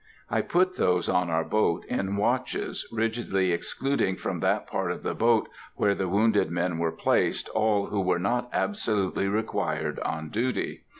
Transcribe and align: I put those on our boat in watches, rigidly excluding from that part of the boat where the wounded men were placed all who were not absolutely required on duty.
I 0.31 0.41
put 0.41 0.77
those 0.77 1.07
on 1.07 1.29
our 1.29 1.43
boat 1.43 1.85
in 1.85 2.15
watches, 2.15 2.87
rigidly 2.91 3.51
excluding 3.51 4.15
from 4.15 4.39
that 4.39 4.65
part 4.65 4.89
of 4.91 5.03
the 5.03 5.13
boat 5.13 5.47
where 5.75 5.93
the 5.93 6.09
wounded 6.09 6.49
men 6.49 6.79
were 6.79 6.91
placed 6.91 7.49
all 7.49 7.85
who 7.85 8.01
were 8.01 8.17
not 8.17 8.49
absolutely 8.51 9.27
required 9.27 9.99
on 9.99 10.29
duty. 10.29 10.85